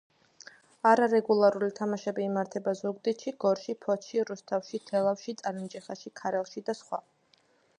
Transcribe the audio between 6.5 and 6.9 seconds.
და